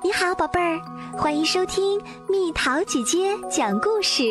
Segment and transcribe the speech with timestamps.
[0.00, 0.80] 你好，宝贝儿，
[1.18, 4.22] 欢迎收听蜜桃姐姐讲故事。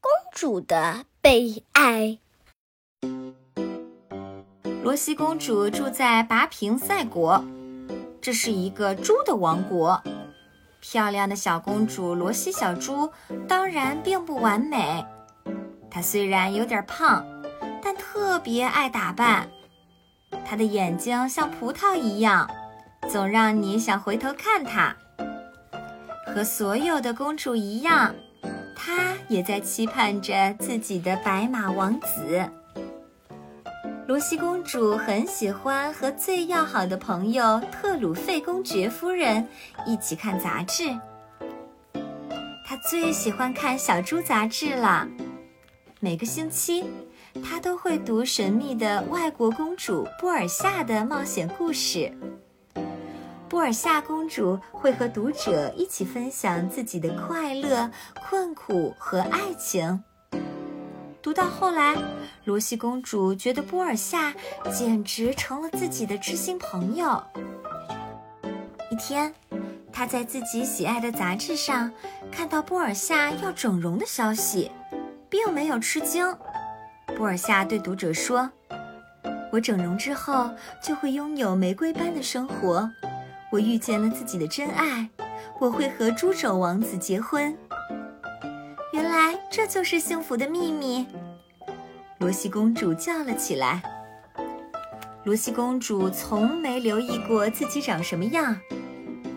[0.00, 2.18] 公主的悲哀。
[4.82, 7.42] 罗西公主住在拔平赛国，
[8.20, 10.02] 这是一个猪的王国。
[10.80, 13.10] 漂亮的小公主罗西小猪
[13.48, 15.02] 当然并不完美，
[15.90, 17.24] 她虽然有点胖，
[17.82, 19.48] 但特别爱打扮。
[20.44, 22.48] 她的眼睛像葡萄一样，
[23.10, 24.94] 总让你想回头看她。
[26.26, 28.14] 和所有的公主一样，
[28.76, 32.48] 她也在期盼着自己的白马王子。
[34.06, 39.46] 罗西公主很喜欢和最要好的朋友特鲁费公爵夫人
[39.86, 40.94] 一起看杂志。
[42.66, 45.08] 她最喜欢看小猪杂志了。
[46.00, 46.84] 每个星期，
[47.42, 52.12] 她都会读神秘的外国公主布尔夏的冒险故事。
[53.48, 57.90] 布尔夏公主会和读者一起分享自己的快乐、
[58.28, 60.02] 困苦和爱情。
[61.22, 61.96] 读到后来，
[62.44, 64.34] 罗西公主觉得波尔夏
[64.72, 67.22] 简直成了自己的知心朋友。
[68.90, 69.32] 一天，
[69.92, 71.90] 她在自己喜爱的杂志上
[72.30, 74.70] 看到波尔夏要整容的消息，
[75.28, 76.26] 并没有吃惊。
[77.16, 78.50] 布尔夏对读者说
[79.52, 80.50] ：“我整容之后
[80.82, 82.90] 就会拥有玫瑰般的生活，
[83.52, 85.08] 我遇见了自己的真爱，
[85.60, 87.56] 我会和猪肘王子结婚。”
[88.92, 91.06] 原来这就是幸福的秘密。
[92.18, 93.82] 罗西公主叫了起来。
[95.24, 98.56] 罗西公主从没留意过自己长什么样，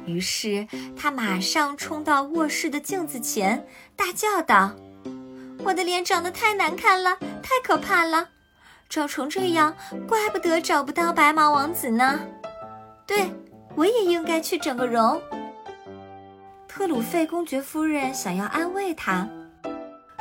[0.05, 4.75] 于是她马上冲到卧室的镜子前，大叫道
[5.63, 8.29] ：“我的脸长得太难看了，太可怕了！
[8.89, 9.75] 长成这样，
[10.07, 12.19] 怪不得找不到白马王子呢。
[13.05, 13.31] 对，
[13.75, 15.21] 我也应该去整个容。”
[16.67, 19.27] 特鲁费公爵夫人想要安慰她。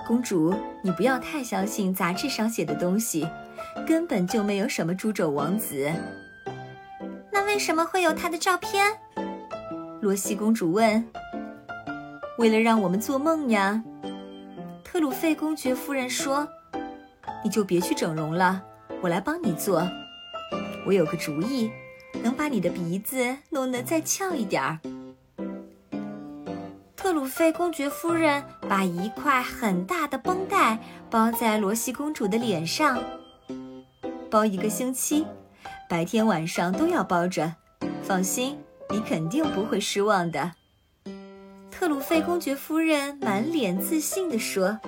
[0.06, 3.28] 公主，你不要太相信杂志上写的东西，
[3.86, 5.92] 根本就没有什么猪肘王子。
[7.30, 8.96] 那为什么会有他的照片？
[10.00, 11.04] 罗西公主问。
[12.38, 13.82] 为了让我们做梦呀，
[14.86, 16.48] 特鲁费公爵夫人说。
[17.42, 18.62] 你就别去整容了，
[19.00, 19.86] 我来帮你做。
[20.86, 21.70] 我有个主意，
[22.22, 24.78] 能把你的鼻子弄得再翘一点儿。
[26.96, 30.78] 特鲁费公爵夫人把一块很大的绷带
[31.10, 33.02] 包在罗西公主的脸上，
[34.30, 35.26] 包一个星期，
[35.88, 37.54] 白天晚上都要包着。
[38.02, 38.58] 放心，
[38.90, 40.52] 你肯定不会失望的。
[41.78, 44.78] 特鲁菲公爵夫人满脸自信地说。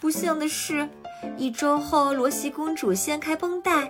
[0.00, 0.88] 不幸的是，
[1.36, 3.88] 一周后，罗西公主掀开绷带，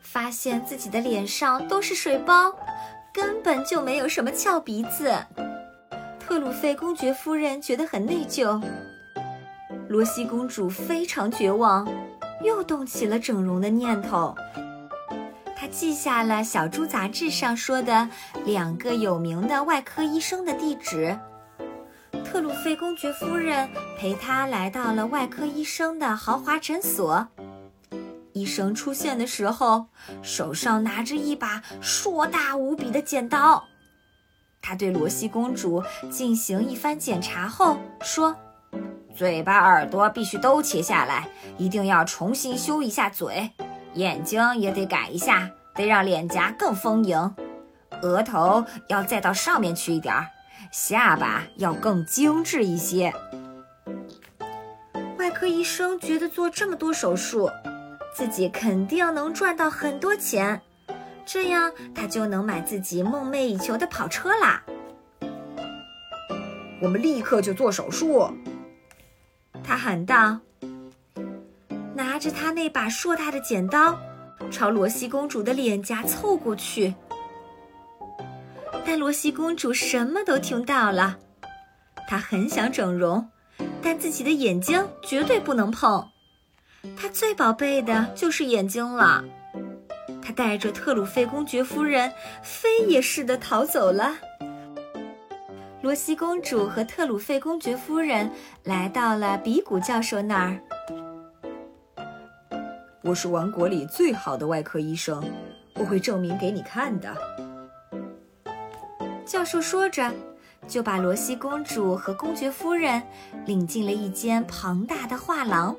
[0.00, 2.56] 发现自己的脸上都是水包，
[3.12, 5.14] 根本就没有什么翘鼻子。
[6.18, 8.62] 特鲁费公爵夫人觉得很内疚，
[9.90, 11.86] 罗西公主非常绝望，
[12.42, 14.34] 又动起了整容的念头。
[15.60, 18.08] 他记下了小猪杂志上说的
[18.46, 21.18] 两个有名的外科医生的地址。
[22.24, 23.68] 特鲁费公爵夫人
[23.98, 27.28] 陪他来到了外科医生的豪华诊所。
[28.32, 29.84] 医生出现的时候，
[30.22, 33.62] 手上拿着一把硕大无比的剪刀。
[34.62, 38.34] 他对罗西公主进行一番检查后说
[39.14, 41.28] ：“嘴巴、耳朵必须都切下来，
[41.58, 43.50] 一定要重新修一下嘴，
[43.94, 47.34] 眼睛也得改一下，得让脸颊更丰盈，
[48.02, 50.26] 额头要再到上面去一点儿，
[50.70, 53.12] 下巴要更精致一些。”
[55.18, 57.50] 外科医生觉得做这么多手术，
[58.14, 60.60] 自己肯定能赚到很多钱。
[61.26, 64.62] 这样，他就能买自己梦寐以求的跑车啦。
[66.80, 68.30] 我们立刻就做手术，
[69.62, 70.40] 他喊道，
[72.00, 73.94] 拿着他那把硕大的剪刀，
[74.50, 76.94] 朝罗西公主的脸颊凑过去。
[78.86, 81.18] 但罗西公主什么都听到了，
[82.08, 83.28] 她很想整容，
[83.82, 86.08] 但自己的眼睛绝对不能碰，
[86.96, 89.22] 她最宝贝的就是眼睛了。
[90.22, 92.10] 她带着特鲁费公爵夫人
[92.42, 94.16] 飞也似的逃走了。
[95.82, 98.30] 罗西公主和特鲁费公爵夫人
[98.64, 100.58] 来到了比古教授那儿。
[103.02, 105.24] 我是王国里最好的外科医生，
[105.76, 107.16] 我会证明给你看的。
[109.24, 110.12] 教授说着，
[110.68, 113.02] 就把罗西公主和公爵夫人
[113.46, 115.74] 领进了一间庞大的画廊。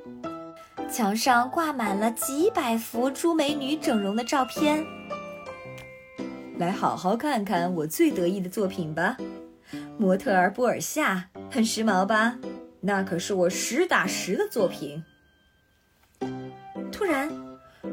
[0.89, 4.83] 墙上挂满了几百幅猪美女整容的照片，
[6.57, 9.15] 来好好看看我最得意的作品吧。
[9.99, 12.39] 模特儿波尔夏，很时髦吧？
[12.79, 15.03] 那可是我实打实的作品。
[17.01, 17.27] 突然，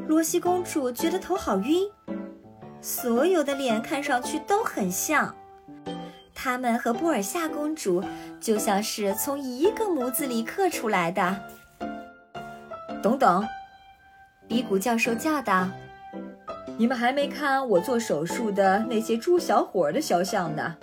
[0.07, 1.89] 罗西公主觉得头好晕。
[2.79, 5.35] 所有的脸看上去都很像，
[6.35, 8.03] 他们和波尔夏公主
[8.39, 11.35] 就像是从一个模子里刻出来的。
[13.01, 13.43] 等等，
[14.47, 15.67] 比古教授叫道
[16.77, 20.77] ：“你们还没看我做手术的那些猪小伙的肖像呢。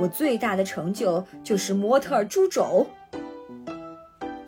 [0.00, 2.86] 我最大的成就就是模特猪肘。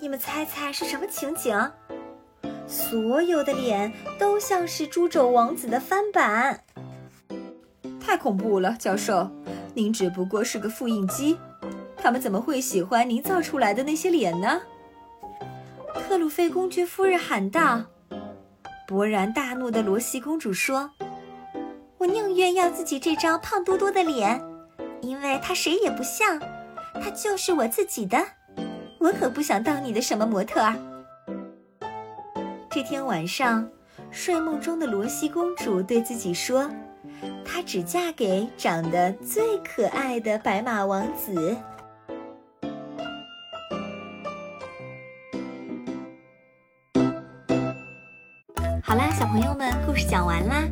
[0.01, 1.55] 你们猜猜是什么情景？”
[2.67, 6.65] 所有的脸都像是猪肘王子的翻版，
[8.01, 9.31] 太恐怖了，教授！
[9.75, 11.39] 您只不过是个复印机，
[11.97, 14.61] 他们怎么会喜欢您造出来的那些脸呢？
[16.09, 17.85] 特鲁菲公爵夫人喊道。
[18.89, 20.91] 勃然大怒的罗西公主说
[21.99, 24.41] ：“我宁愿要自己这张胖嘟嘟的脸，
[25.01, 26.41] 因为它谁也不像，
[26.95, 28.25] 它就是我自己的。
[28.99, 30.75] 我可不想当你的什么模特儿。”
[32.89, 33.69] 天晚上，
[34.13, 36.71] 睡梦中的罗西公主对自己说
[37.45, 41.57] ：“她只嫁给长得最可爱的白马王子。”
[48.85, 50.63] 好啦，小朋友们，故事讲完啦，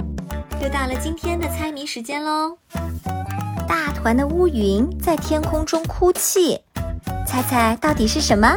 [0.62, 2.56] 又到了今天的猜谜时间喽！
[3.66, 6.60] 大团的乌云在天空中哭泣，
[7.26, 8.56] 猜猜到底是什么？